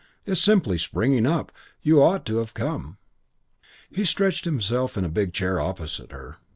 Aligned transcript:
It's 0.25 0.41
simply 0.41 0.79
springing 0.79 1.27
up. 1.27 1.51
You 1.83 2.01
ought 2.01 2.25
to 2.25 2.37
have 2.37 2.55
come." 2.55 2.97
He 3.91 4.03
stretched 4.03 4.45
himself 4.45 4.97
in 4.97 5.05
a 5.05 5.09
big 5.09 5.31
chair 5.31 5.59
opposite 5.61 6.11
her. 6.11 6.37